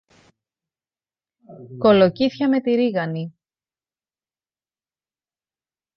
Κολοκύθια 1.77 2.49
με 2.49 2.61
τη 2.61 2.75
ρίγανη! 2.75 3.33